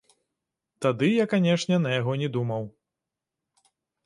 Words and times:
Тады 0.85 1.09
я, 1.09 1.25
канешне, 1.33 1.75
на 1.85 1.93
яго 1.99 2.13
не 2.23 2.29
думаў. 2.39 2.63